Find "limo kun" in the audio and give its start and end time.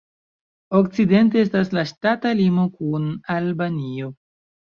2.41-3.05